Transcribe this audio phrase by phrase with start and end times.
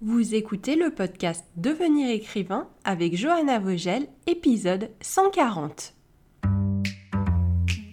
[0.00, 5.94] Vous écoutez le podcast Devenir écrivain avec Johanna Vogel, épisode 140.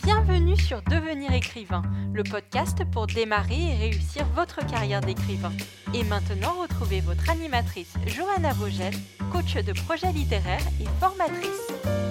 [0.03, 5.51] Bienvenue sur Devenir écrivain, le podcast pour démarrer et réussir votre carrière d'écrivain.
[5.93, 8.93] Et maintenant, retrouvez votre animatrice Johanna Vogel,
[9.31, 12.10] coach de projet littéraire et formatrice.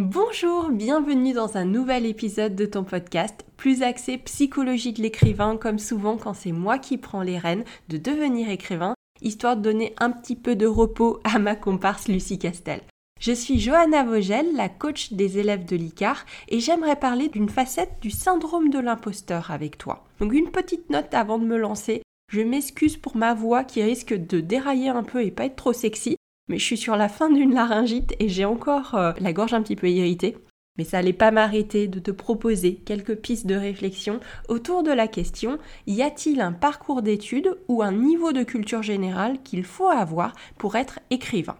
[0.00, 5.80] Bonjour, bienvenue dans un nouvel épisode de ton podcast, plus axé psychologie de l'écrivain, comme
[5.80, 10.12] souvent quand c'est moi qui prends les rênes de devenir écrivain, histoire de donner un
[10.12, 12.82] petit peu de repos à ma comparse Lucie Castel.
[13.20, 17.98] Je suis Johanna Vogel, la coach des élèves de l'ICAR, et j'aimerais parler d'une facette
[18.00, 20.04] du syndrome de l'imposteur avec toi.
[20.20, 22.02] Donc une petite note avant de me lancer.
[22.32, 25.72] Je m'excuse pour ma voix qui risque de dérailler un peu et pas être trop
[25.72, 29.54] sexy, mais je suis sur la fin d'une laryngite et j'ai encore euh, la gorge
[29.54, 30.36] un petit peu irritée.
[30.76, 35.08] Mais ça n'allait pas m'arrêter de te proposer quelques pistes de réflexion autour de la
[35.08, 40.34] question y a-t-il un parcours d'études ou un niveau de culture générale qu'il faut avoir
[40.56, 41.56] pour être écrivain?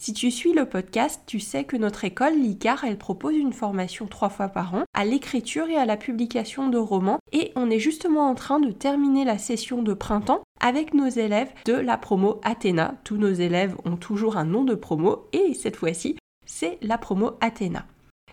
[0.00, 4.06] Si tu suis le podcast, tu sais que notre école, l'ICAR, elle propose une formation
[4.06, 7.18] trois fois par an à l'écriture et à la publication de romans.
[7.32, 11.50] Et on est justement en train de terminer la session de printemps avec nos élèves
[11.64, 12.94] de la promo Athéna.
[13.02, 17.32] Tous nos élèves ont toujours un nom de promo et cette fois-ci, c'est la promo
[17.40, 17.84] Athéna.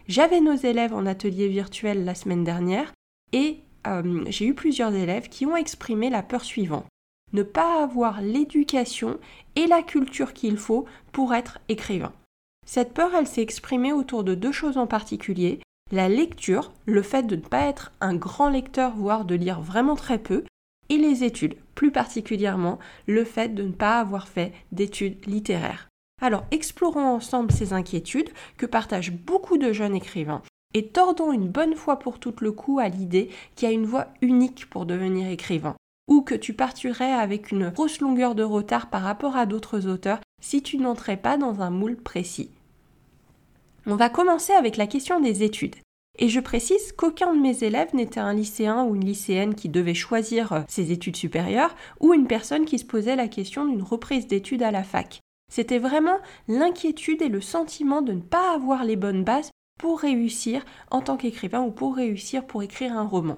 [0.08, 2.94] J'avais nos élèves en atelier virtuel la semaine dernière
[3.34, 6.86] et euh, j'ai eu plusieurs élèves qui ont exprimé la peur suivante
[7.34, 9.20] ne pas avoir l'éducation
[9.56, 12.14] et la culture qu'il faut pour être écrivain.
[12.66, 15.60] Cette peur, elle s'est exprimée autour de deux choses en particulier.
[15.92, 19.96] La lecture, le fait de ne pas être un grand lecteur, voire de lire vraiment
[19.96, 20.44] très peu,
[20.90, 25.90] et les études, plus particulièrement le fait de ne pas avoir fait d'études littéraires.
[26.22, 30.42] Alors explorons ensemble ces inquiétudes que partagent beaucoup de jeunes écrivains
[30.74, 33.86] et tordons une bonne fois pour toutes le coup à l'idée qu'il y a une
[33.86, 35.76] voie unique pour devenir écrivain
[36.08, 40.20] ou que tu partirais avec une grosse longueur de retard par rapport à d'autres auteurs
[40.42, 42.50] si tu n'entrais pas dans un moule précis.
[43.88, 45.76] On va commencer avec la question des études.
[46.18, 49.94] Et je précise qu'aucun de mes élèves n'était un lycéen ou une lycéenne qui devait
[49.94, 54.28] choisir euh, ses études supérieures ou une personne qui se posait la question d'une reprise
[54.28, 55.20] d'études à la fac.
[55.52, 60.64] C'était vraiment l'inquiétude et le sentiment de ne pas avoir les bonnes bases pour réussir
[60.90, 63.38] en tant qu'écrivain ou pour réussir pour écrire un roman.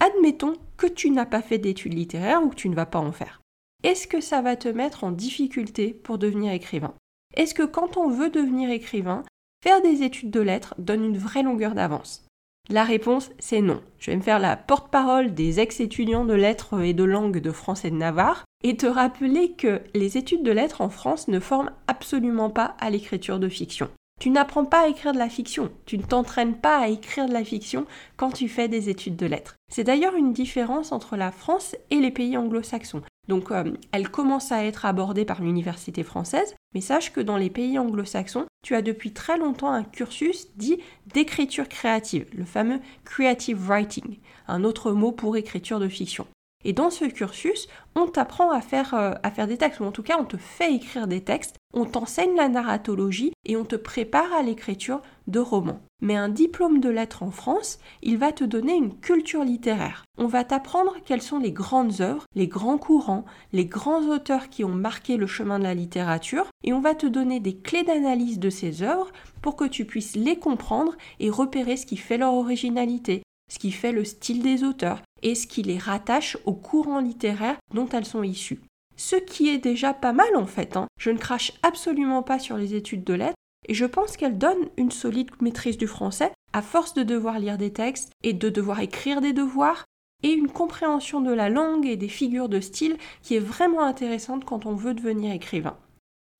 [0.00, 3.12] Admettons que tu n'as pas fait d'études littéraires ou que tu ne vas pas en
[3.12, 3.42] faire.
[3.82, 6.94] Est-ce que ça va te mettre en difficulté pour devenir écrivain?
[7.36, 9.24] Est-ce que quand on veut devenir écrivain,
[9.62, 12.24] faire des études de lettres donne une vraie longueur d'avance?
[12.70, 13.82] La réponse, c'est non.
[13.98, 17.84] Je vais me faire la porte-parole des ex-étudiants de lettres et de langue de France
[17.84, 21.72] et de Navarre et te rappeler que les études de lettres en France ne forment
[21.88, 23.90] absolument pas à l'écriture de fiction.
[24.20, 27.32] Tu n'apprends pas à écrire de la fiction, tu ne t'entraînes pas à écrire de
[27.32, 27.86] la fiction
[28.18, 29.56] quand tu fais des études de lettres.
[29.72, 33.00] C'est d'ailleurs une différence entre la France et les pays anglo-saxons.
[33.28, 37.48] Donc euh, elle commence à être abordée par l'université française, mais sache que dans les
[37.48, 43.68] pays anglo-saxons, tu as depuis très longtemps un cursus dit d'écriture créative, le fameux creative
[43.68, 46.26] writing, un autre mot pour écriture de fiction.
[46.62, 49.92] Et dans ce cursus, on t'apprend à faire, euh, à faire des textes, ou en
[49.92, 53.76] tout cas on te fait écrire des textes, on t'enseigne la narratologie et on te
[53.76, 55.80] prépare à l'écriture de romans.
[56.02, 60.04] Mais un diplôme de lettres en France, il va te donner une culture littéraire.
[60.18, 64.64] On va t'apprendre quelles sont les grandes œuvres, les grands courants, les grands auteurs qui
[64.64, 68.38] ont marqué le chemin de la littérature, et on va te donner des clés d'analyse
[68.38, 72.34] de ces œuvres pour que tu puisses les comprendre et repérer ce qui fait leur
[72.34, 73.22] originalité,
[73.52, 77.56] ce qui fait le style des auteurs et ce qui les rattache au courant littéraire
[77.74, 78.60] dont elles sont issues.
[79.00, 80.76] Ce qui est déjà pas mal en fait.
[80.76, 80.86] Hein.
[80.98, 84.68] Je ne crache absolument pas sur les études de lettres et je pense qu'elles donnent
[84.76, 88.80] une solide maîtrise du français à force de devoir lire des textes et de devoir
[88.80, 89.86] écrire des devoirs
[90.22, 94.44] et une compréhension de la langue et des figures de style qui est vraiment intéressante
[94.44, 95.78] quand on veut devenir écrivain.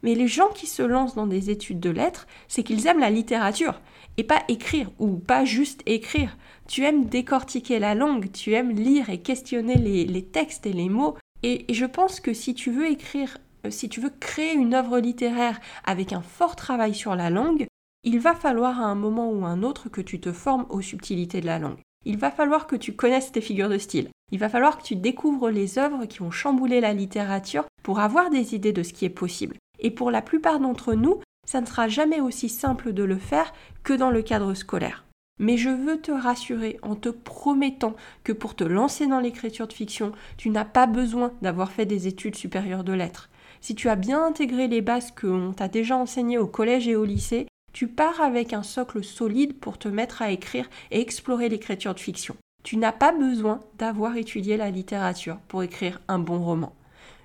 [0.02, 3.10] Mais les gens qui se lancent dans des études de lettres, c'est qu'ils aiment la
[3.10, 3.80] littérature
[4.16, 6.36] et pas écrire ou pas juste écrire.
[6.68, 11.16] Tu aimes décortiquer la langue, tu aimes lire et questionner les, textes et les mots.
[11.42, 14.98] Et, je pense que si tu veux écrire, euh, si tu veux créer une œuvre
[14.98, 17.66] littéraire avec un fort travail sur la langue,
[18.04, 20.80] il va falloir à un moment ou à un autre que tu te formes aux
[20.80, 21.78] subtilités de la langue.
[22.06, 24.08] Il va falloir que tu connaisses tes figures de style.
[24.32, 28.30] Il va falloir que tu découvres les œuvres qui ont chamboulé la littérature pour avoir
[28.30, 29.56] des idées de ce qui est possible.
[29.80, 33.52] Et pour la plupart d'entre nous, ça ne sera jamais aussi simple de le faire
[33.82, 35.04] que dans le cadre scolaire.
[35.40, 39.72] Mais je veux te rassurer en te promettant que pour te lancer dans l'écriture de
[39.72, 43.30] fiction, tu n'as pas besoin d'avoir fait des études supérieures de lettres.
[43.62, 47.06] Si tu as bien intégré les bases qu'on t'a déjà enseignées au collège et au
[47.06, 51.94] lycée, tu pars avec un socle solide pour te mettre à écrire et explorer l'écriture
[51.94, 52.36] de fiction.
[52.62, 56.74] Tu n'as pas besoin d'avoir étudié la littérature pour écrire un bon roman.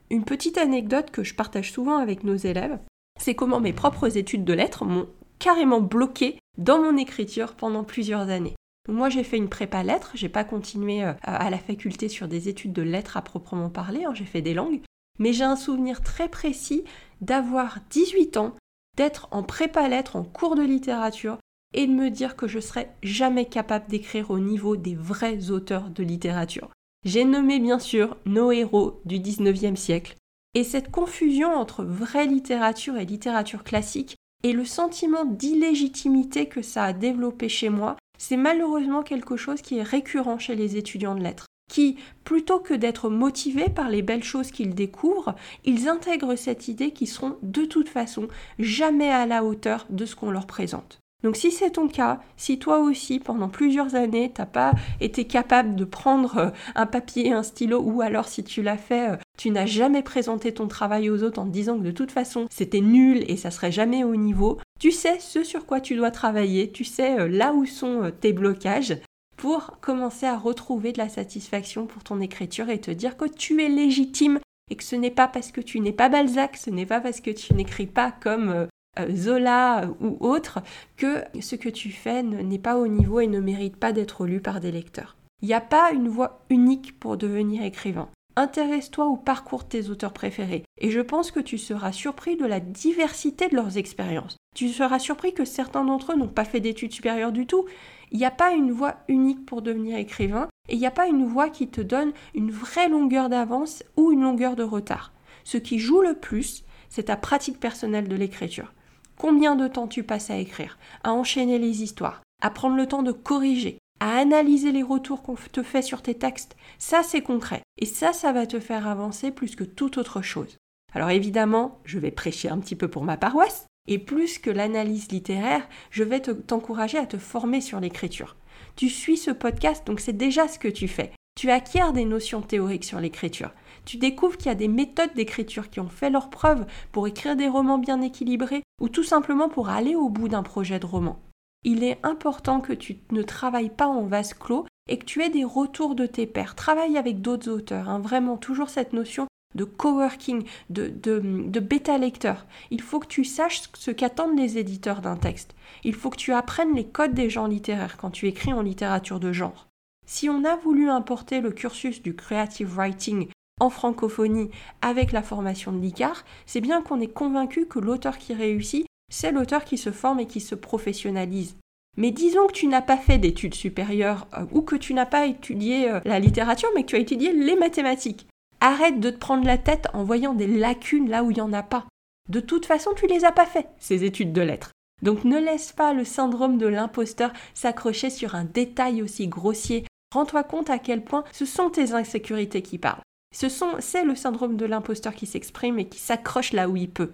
[0.10, 2.80] Une petite anecdote que je partage souvent avec nos élèves,
[3.20, 5.08] c'est comment mes propres études de lettres m'ont
[5.40, 8.56] carrément bloqué dans mon écriture pendant plusieurs années.
[8.88, 12.50] Moi, j'ai fait une prépa lettres, j'ai pas continué euh, à la faculté sur des
[12.50, 14.82] études de lettres à proprement parler, hein, j'ai fait des langues,
[15.18, 16.84] mais j'ai un souvenir très précis
[17.20, 18.54] d'avoir 18 ans,
[18.96, 21.38] d'être en prépa lettres, en cours de littérature,
[21.74, 25.90] et de me dire que je serais jamais capable d'écrire au niveau des vrais auteurs
[25.90, 26.70] de littérature.
[27.04, 30.16] J'ai nommé bien sûr nos héros du 19e siècle,
[30.54, 34.16] et cette confusion entre vraie littérature et littérature classique
[34.46, 39.80] et le sentiment d'illégitimité que ça a développé chez moi, c'est malheureusement quelque chose qui
[39.80, 44.24] est récurrent chez les étudiants de lettres qui, plutôt que d'être motivés par les belles
[44.24, 45.34] choses qu'ils découvrent,
[45.64, 48.28] ils intègrent cette idée qu'ils seront de toute façon
[48.60, 51.00] jamais à la hauteur de ce qu'on leur présente.
[51.24, 55.76] Donc si c'est ton cas, si toi aussi pendant plusieurs années t'as pas été capable
[55.76, 59.52] de prendre euh, un papier, un stylo, ou alors si tu l'as fait, euh, tu
[59.52, 62.82] n'as jamais présenté ton travail aux autres en te disant que de toute façon c'était
[62.82, 66.72] nul et ça serait jamais au niveau, tu sais ce sur quoi tu dois travailler,
[66.72, 68.98] tu sais euh, là où sont tes blocages,
[69.38, 73.62] pour commencer à retrouver de la satisfaction pour ton écriture et te dire que tu
[73.64, 74.40] es légitime
[74.72, 77.22] et que ce n'est pas parce que tu n'es pas Balzac, ce n'est pas parce
[77.22, 78.66] que tu n'écris pas comme euh,
[79.00, 80.62] euh, Zola ou autre
[80.98, 84.40] que ce que tu fais n'est pas au niveau et ne mérite pas d'être lu
[84.40, 85.16] par des lecteurs.
[85.42, 88.10] Il n'y a pas une voie unique pour devenir écrivain.
[88.38, 92.60] Intéresse-toi au parcours tes auteurs préférés et je pense que tu seras surpris de la
[92.60, 94.36] diversité de leurs expériences.
[94.54, 97.66] Tu seras surpris que certains d'entre eux n'ont pas fait d'études supérieures du tout.
[98.12, 101.08] Il n'y a pas une voie unique pour devenir écrivain et il n'y a pas
[101.08, 105.14] une voie qui te donne une vraie longueur d'avance ou une longueur de retard.
[105.46, 108.74] Ce qui joue le plus, c'est ta pratique personnelle de l'écriture.
[109.18, 113.04] Combien de temps tu passes à écrire, à enchaîner les histoires, à prendre le temps
[113.04, 116.56] de corriger, à analyser les retours qu'on te fait sur tes textes.
[116.78, 117.64] Ça, c'est concret.
[117.82, 120.58] Et ça, ça va te faire avancer plus que toute autre chose.
[120.94, 125.12] Alors évidemment, je vais prêcher un petit peu pour ma paroisse, et plus que l'analyse
[125.12, 128.36] littéraire, je vais t'encourager à te former sur l'écriture.
[128.76, 131.12] Tu suis ce podcast, donc c'est déjà ce que tu fais.
[131.36, 133.54] Tu acquiers des notions théoriques sur l'écriture.
[133.86, 137.36] Tu découvres qu'il y a des méthodes d'écriture qui ont fait leur preuve pour écrire
[137.36, 141.25] des romans bien équilibrés ou tout simplement pour aller au bout d'un projet de roman
[141.66, 145.30] il est important que tu ne travailles pas en vase clos et que tu aies
[145.30, 146.56] des retours de tes pairs.
[146.56, 148.00] Travaille avec d'autres auteurs, hein.
[148.00, 152.46] vraiment toujours cette notion de coworking, de, de, de bêta-lecteur.
[152.72, 155.56] Il faut que tu saches ce qu'attendent les éditeurs d'un texte.
[155.84, 159.20] Il faut que tu apprennes les codes des genres littéraires quand tu écris en littérature
[159.20, 159.68] de genre.
[160.06, 163.28] Si on a voulu importer le cursus du creative writing
[163.60, 164.52] en francophonie
[164.82, 168.86] avec la formation de l'ICAR, c'est bien qu'on est convaincu que l'auteur qui réussit,
[169.16, 171.56] c'est l'auteur qui se forme et qui se professionnalise.
[171.96, 175.26] Mais disons que tu n'as pas fait d'études supérieures euh, ou que tu n'as pas
[175.26, 178.28] étudié euh, la littérature, mais que tu as étudié les mathématiques.
[178.60, 181.54] Arrête de te prendre la tête en voyant des lacunes là où il n'y en
[181.54, 181.86] a pas.
[182.28, 184.72] De toute façon, tu les as pas fait, ces études de lettres.
[185.02, 189.86] Donc ne laisse pas le syndrome de l'imposteur s'accrocher sur un détail aussi grossier.
[190.14, 193.02] Rends-toi compte à quel point ce sont tes insécurités qui parlent.
[193.32, 197.12] C'est le syndrome de l'imposteur qui s'exprime et qui s'accroche là où il peut.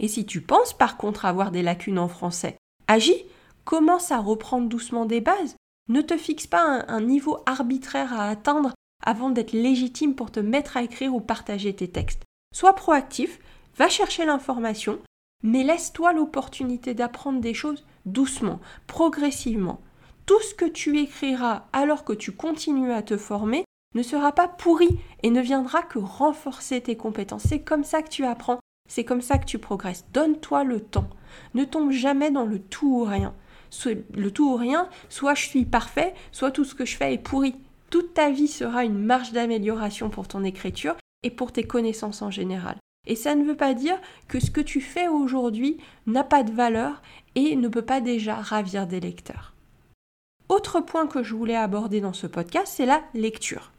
[0.00, 2.56] Et si tu penses par contre avoir des lacunes en français,
[2.88, 3.24] agis,
[3.64, 5.56] commence à reprendre doucement des bases.
[5.88, 8.72] Ne te fixe pas un, un niveau arbitraire à atteindre
[9.04, 12.22] avant d'être légitime pour te mettre à écrire ou partager tes textes.
[12.54, 13.40] Sois proactif,
[13.76, 14.98] va chercher l'information,
[15.42, 19.80] mais laisse-toi l'opportunité d'apprendre des choses doucement, progressivement.
[20.26, 24.48] Tout ce que tu écriras alors que tu continues à te former ne sera pas
[24.48, 24.88] pourri
[25.22, 27.44] et ne viendra que renforcer tes compétences.
[27.48, 28.60] C'est comme ça que tu apprends
[28.92, 30.04] c'est comme ça que tu progresses.
[30.12, 31.08] Donne-toi le temps.
[31.54, 33.34] Ne tombe jamais dans le tout ou rien.
[34.12, 37.18] Le tout ou rien, soit je suis parfait, soit tout ce que je fais est
[37.18, 37.54] pourri.
[37.88, 42.30] Toute ta vie sera une marge d'amélioration pour ton écriture et pour tes connaissances en
[42.30, 42.76] général.
[43.06, 46.52] Et ça ne veut pas dire que ce que tu fais aujourd'hui n'a pas de
[46.52, 47.00] valeur
[47.34, 49.54] et ne peut pas déjà ravir des lecteurs.
[50.50, 53.72] Autre point que je voulais aborder dans ce podcast, c'est la lecture.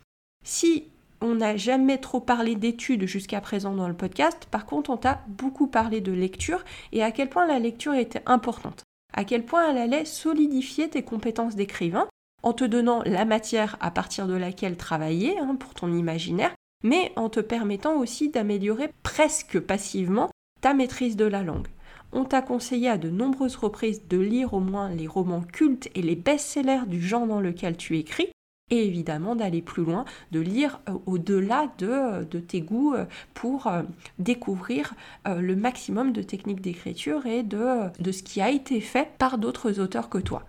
[0.43, 0.87] Si
[1.23, 4.45] on n'a jamais trop parlé d'études jusqu'à présent dans le podcast.
[4.51, 8.21] Par contre, on t'a beaucoup parlé de lecture et à quel point la lecture était
[8.25, 8.83] importante.
[9.13, 12.07] À quel point elle allait solidifier tes compétences d'écrivain
[12.43, 16.53] en te donnant la matière à partir de laquelle travailler hein, pour ton imaginaire,
[16.83, 21.69] mais en te permettant aussi d'améliorer presque passivement ta maîtrise de la langue.
[22.11, 26.01] On t'a conseillé à de nombreuses reprises de lire au moins les romans cultes et
[26.01, 28.29] les best-sellers du genre dans lequel tu écris,
[28.73, 33.05] et évidemment d'aller plus loin, de lire euh, au-delà de, euh, de, tes goûts euh,
[33.35, 33.71] pour
[34.17, 34.93] découvrir
[35.25, 39.79] le maximum de techniques d'écriture et de, de ce qui a été fait par d'autres
[39.79, 40.43] auteurs que toi.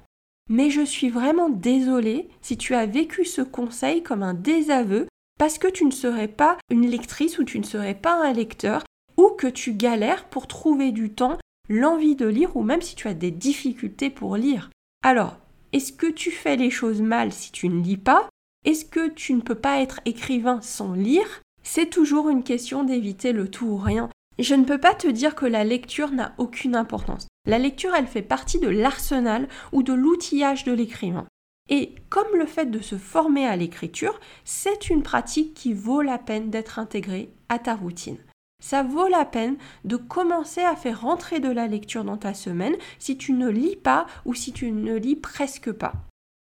[0.49, 5.07] mais je suis vraiment désolée si tu as vécu ce conseil comme un désaveu
[5.38, 8.85] parce que tu ne serais pas une lectrice ou tu ne serais pas un lecteur
[9.16, 11.38] ou que tu galères pour trouver du temps,
[11.69, 14.71] l'envie de lire ou même si tu as des difficultés pour lire.
[15.02, 15.37] Alors,
[15.75, 18.28] est-ce que tu fais les choses mal si tu ne lis pas?
[18.64, 21.43] Est-ce que tu ne peux pas être écrivain sans lire?
[21.64, 24.09] C'est toujours une question d'éviter le tout ou rien.
[24.38, 27.26] Je ne peux pas te dire que la lecture n'a aucune importance.
[27.45, 31.26] La lecture, elle fait partie de l'arsenal ou de l'outillage de l'écrivain.
[31.69, 36.19] Et comme le fait de se former à l'écriture, c'est une pratique qui vaut la
[36.19, 38.19] peine d'être intégrée à ta routine.
[38.64, 42.75] Ça vaut la peine de commencer à faire rentrer de la lecture dans ta semaine
[42.99, 45.92] si tu ne lis pas ou si tu ne lis presque pas.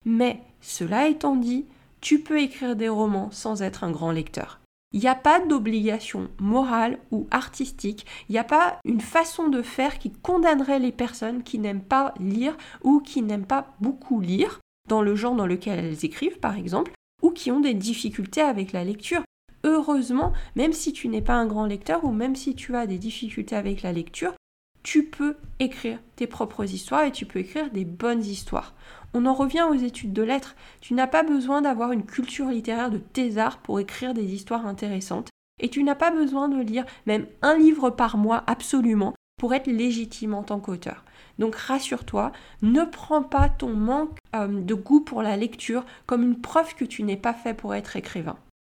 [0.04, 1.68] Mais, cela étant dit,
[2.02, 4.62] tu peux écrire des romans sans être un grand lecteur.
[4.94, 9.62] Il n'y a pas d'obligation morale ou artistique, il n'y a pas une façon de
[9.62, 14.60] faire qui condamnerait les personnes qui n'aiment pas lire ou qui n'aiment pas beaucoup lire
[14.90, 18.72] dans le genre dans lequel elles écrivent, par exemple, ou qui ont des difficultés avec
[18.72, 19.22] la lecture.
[19.70, 22.98] Heureusement, même si tu n'es pas un grand lecteur ou même si tu as des
[22.98, 24.34] difficultés avec la lecture,
[24.82, 28.76] tu peux écrire tes propres histoires et tu peux écrire des bonnes histoires.
[29.14, 30.56] On en revient aux études de lettres.
[30.80, 35.28] Tu n'as pas besoin d'avoir une culture littéraire de thésard pour écrire des histoires intéressantes.
[35.62, 39.68] Et tu n'as pas besoin de lire même un livre par mois absolument pour être
[39.68, 41.04] légitime en tant qu'auteur.
[41.40, 42.32] Donc rassure-toi,
[42.62, 46.86] ne prends pas ton manque euh, de goût pour la lecture comme une preuve que
[46.86, 48.38] tu n'es pas fait pour être écrivain.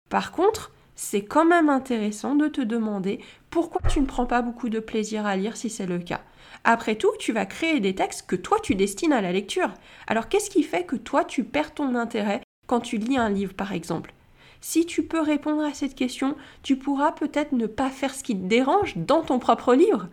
[0.09, 4.69] Par contre, c'est quand même intéressant de te demander pourquoi tu ne prends pas beaucoup
[4.69, 6.23] de plaisir à lire si c'est le cas.
[6.65, 9.73] Après tout, tu vas créer des textes que toi tu destines à la lecture.
[10.09, 13.55] Alors qu'est-ce qui fait que toi tu perds ton intérêt quand tu lis un livre
[13.55, 14.13] par exemple?
[14.61, 18.35] Si tu peux répondre à cette question, tu pourras peut-être ne pas faire ce qui
[18.35, 20.09] te dérange dans ton propre livre.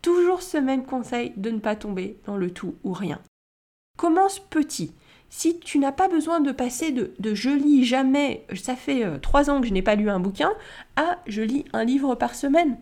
[0.00, 3.20] Toujours ce même conseil de ne pas tomber dans le tout ou rien.
[3.98, 4.92] Commence petit.
[5.32, 9.48] Si tu n'as pas besoin de passer de, je lis jamais, ça fait euh, trois
[9.48, 10.52] ans que je n'ai pas lu un bouquin,
[10.96, 12.76] à je lis un livre par semaine.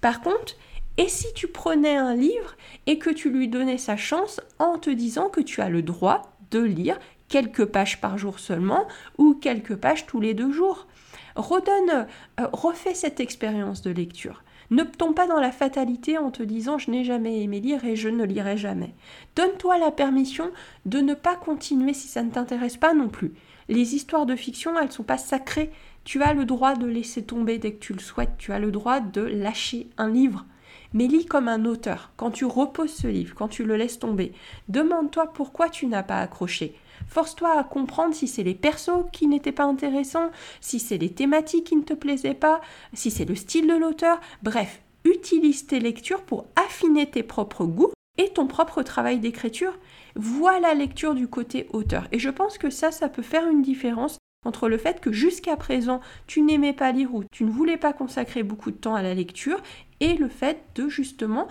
[0.00, 0.54] Par contre,
[0.98, 2.56] et si tu prenais un livre
[2.86, 6.36] et que tu lui donnais sa chance en te disant que tu as le droit
[6.52, 8.86] de lire quelques pages par jour seulement
[9.18, 10.86] ou quelques pages tous les deux jours?
[11.34, 12.06] Redonne,
[12.38, 14.44] euh, refais cette expérience de lecture.
[14.70, 17.96] Ne tombe pas dans la fatalité en te disant je n'ai jamais aimé lire et
[17.96, 18.94] je ne lirai jamais.
[19.34, 20.50] Donne-toi la permission
[20.86, 23.32] de ne pas continuer si ça ne t'intéresse pas non plus.
[23.68, 25.70] Les histoires de fiction, elles ne sont pas sacrées.
[26.04, 28.36] Tu as le droit de laisser tomber dès que tu le souhaites.
[28.38, 30.46] Tu as le droit de lâcher un livre.
[30.92, 32.10] Mais lis comme un auteur.
[32.16, 34.32] Quand tu reposes ce livre, quand tu le laisses tomber,
[34.68, 36.74] demande-toi pourquoi tu n'as pas accroché.
[37.08, 40.30] Force-toi à comprendre si c'est les persos qui n'étaient pas intéressants,
[40.60, 42.60] si c'est les thématiques qui ne te plaisaient pas,
[42.92, 44.20] si c'est le style de l'auteur.
[44.42, 49.78] Bref, utilise tes lectures pour affiner tes propres goûts et ton propre travail d'écriture.
[50.16, 52.06] Vois la lecture du côté auteur.
[52.12, 55.56] Et je pense que ça, ça peut faire une différence entre le fait que jusqu'à
[55.56, 59.02] présent tu n'aimais pas lire ou tu ne voulais pas consacrer beaucoup de temps à
[59.02, 59.62] la lecture
[60.00, 61.46] et le fait de justement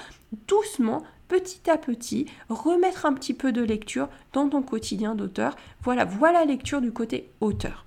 [0.47, 5.55] doucement petit à petit, remettre un petit peu de lecture dans ton quotidien d'auteur.
[5.81, 7.85] Voilà, voilà la lecture du côté auteur.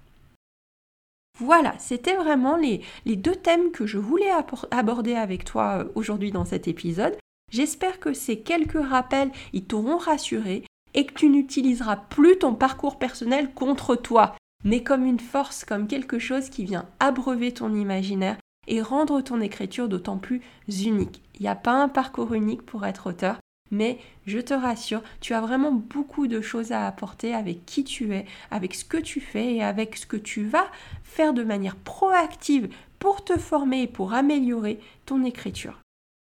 [1.38, 4.30] Voilà, c'était vraiment les, les, deux thèmes que je voulais
[4.70, 7.16] aborder avec toi euh, aujourd'hui dans cet épisode.
[7.50, 10.62] J'espère que ces quelques rappels, ils t'auront rassuré
[10.94, 15.88] et que tu n'utiliseras plus ton parcours personnel contre toi, mais comme une force, comme
[15.88, 21.22] quelque chose qui vient abreuver ton imaginaire et rendre ton écriture d'autant plus unique.
[21.34, 23.36] Il n'y a pas un parcours unique pour être auteur,
[23.70, 28.14] mais je te rassure, tu as vraiment beaucoup de choses à apporter avec qui tu
[28.14, 30.66] es, avec ce que tu fais et avec ce que tu vas
[31.02, 35.80] faire de manière proactive pour te former et pour améliorer ton écriture.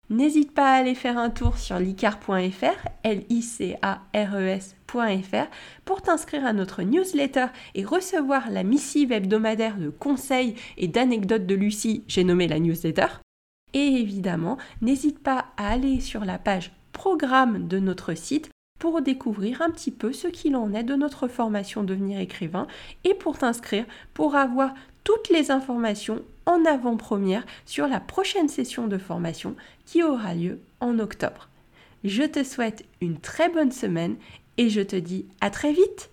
[0.09, 3.75] N'hésite pas à aller faire un tour sur licar.fr, L-I-C-A-R-E-S.fr,
[5.85, 11.55] pour t'inscrire à notre newsletter et recevoir la missive hebdomadaire de conseils et d'anecdotes de
[11.55, 13.07] Lucie, j'ai nommé la newsletter.
[13.73, 19.61] Et évidemment, n'hésite pas à aller sur la page programme de notre site pour découvrir
[19.61, 22.67] un petit peu ce qu'il en est de notre formation Devenir écrivain
[23.05, 28.97] et pour t'inscrire pour avoir toutes les informations en avant-première sur la prochaine session de
[28.97, 29.55] formation
[29.85, 31.49] qui aura lieu en octobre.
[32.03, 34.15] Je te souhaite une très bonne semaine
[34.57, 36.12] et je te dis à très vite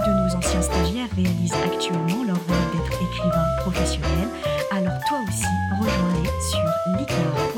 [0.00, 4.28] De nos anciens stagiaires réalisent actuellement leur rôle d'être écrivain professionnel,
[4.70, 5.46] alors toi aussi
[5.78, 7.53] rejoins-les sur licar